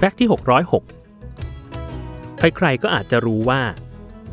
[0.00, 0.28] fact ที่
[1.12, 3.62] 606 ใครๆ ก็อาจจะรู้ว่า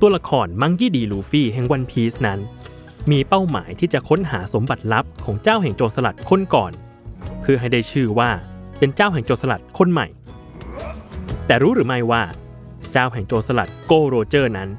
[0.02, 2.40] ตัวละครมังกี้ดีลูฟี่แห่งวันพีซนั้น
[3.12, 6.72] มีเป้าหมายที่จะค้นหาสมบัติลับของเจ้าแห่งโจรสลัดคนก่อน
[7.42, 8.30] เพื่อให้ได้ชื่อว่า
[8.78, 10.08] เป็นเจ้าแห่งโจรสลัดคนใหม่
[11.46, 12.24] แต่รู้หรือไม่ว่า
[12.92, 14.70] เจ้าแห่งโจรสลัดโกลโรเจอร์นั้น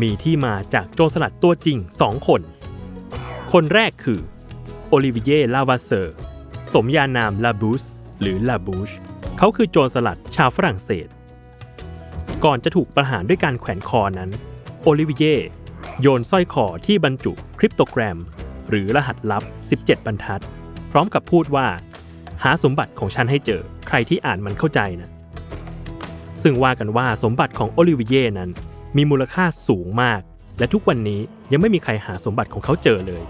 [0.00, 2.40] มีที่มาจากโจรสลัดตัวจริงสองคน
[3.52, 4.20] คนแรกคือ
[4.88, 6.16] โอลิวิเยเลอวาสเซอร์
[6.72, 7.82] สมญานามลาบูส
[8.20, 8.90] หรือลาบูช
[9.40, 11.08] เขาคือโจรสลัดชาวฝรั่งเศส
[12.44, 14.30] ก่อนจะถูกประหารด้วยการแขวนคอนั้น
[14.82, 15.24] โอลิวิเย
[16.00, 18.18] โยนสร้อยคอที่บรรจุคริปโตแกรม
[18.68, 19.42] หรือรหัสลับ
[19.76, 20.42] 17 บรรทัด
[20.90, 21.66] พร้อมกับพูดว่า
[22.42, 25.10] หาสมบัติของฉันให้เจอใครที่อ่านมันเข้าใจนะ
[26.42, 28.50] ซึ่งว่ากันว่าสมบัติของโอลิวิเยนั้น
[28.96, 30.20] มีมูลค่าสูงมาก
[30.58, 31.20] และทุกวันนี้
[31.52, 33.22] ยังไม่มีใครหาสมบัติของเขาเจอเลย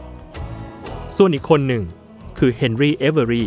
[1.16, 1.84] ส่วนอีกคนหนึ่ง
[2.38, 3.46] คือเฮนรี่เอเวอรี่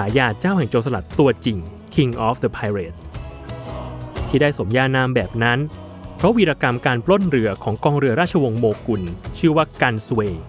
[0.00, 1.58] ฉายาเจ้าแห่งโจรสลัดตัวจริง
[1.94, 2.98] King of the Pirates
[4.28, 5.58] ที่ได้สมญานามแบบนั้น
[6.16, 9.02] เพราะวีรกรรมการปล้นเรือของกองเรือราชวงศ์โมกุล
[9.38, 10.44] ชื่อว่ากันสเวย์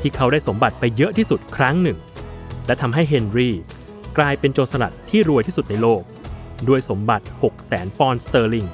[0.00, 1.98] ที่เขาได้สมบัติไปเยอะที่สุดครั้งหนึ่ง
[2.66, 3.54] และทำให้เฮนรี่
[4.18, 6.02] กลายเป็นโจรสลัดที่รวยที่สุดในโลก
[6.68, 8.66] ด้วยสมบัติ 6 0 0 0 0 0ปอนด์สเตอร์ลิง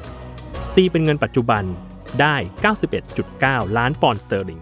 [0.77, 1.65] ตีเป็นเงินปัจจุบัน
[2.21, 2.37] ได้
[3.07, 4.61] 91.9 ล้านปอนด์สเตอร์ลิง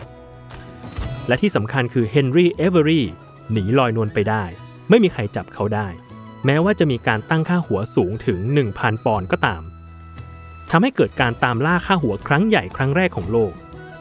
[1.28, 3.06] และที่สำคัญคือเฮนรี่เอเวอรี่
[3.52, 4.44] หนีลอยนวลไปได้
[4.90, 5.88] ไม่มีใครจับเขาได้
[6.44, 8.38] แม้ว่าจะมีการตั้งค่าหัวสูงถึง
[8.72, 9.62] 1,000 ปอนด์ก็ตาม
[10.70, 13.52] ทำให้เกิดการตามล่าค่าหัวครั้งใหญ่ครั้งแรกของโลก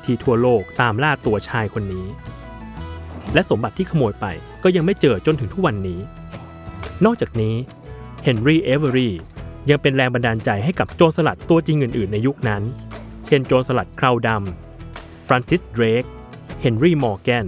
[0.04, 2.06] ที่ทั่วโลกตามล่าตัวชายคนนี้
[3.34, 4.26] และสมบัติที่ขโมยไป
[4.64, 6.00] ก็ยังไม่เจอจนถึงทุกวันนี้
[7.06, 7.56] นอกจากนี้
[8.24, 9.14] เฮนรี่เอเวอรี่
[9.70, 12.64] ยังเป็นแรงบันดาลใจให้กับโจรสลัดตัวจริงอื่น ๆ ในยุคนั้น
[13.26, 16.04] เช่นโจรสลัดคราวดำฟรานซิสเดรก
[16.62, 17.46] เฮนรี่มอร์แกน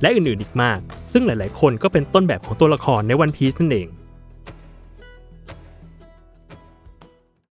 [0.00, 0.80] และอื่น ๆ อีกมาก
[1.12, 3.88] ซึ่งหลายๆ คนก็เป็นต้นแบบของตัวละครในวันพีซนั่นเอง